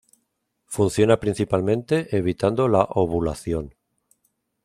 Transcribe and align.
Funciona 0.65 1.19
principalmente 1.19 2.07
evitando 2.17 2.67
la 2.67 2.81
ovulación. 2.89 3.75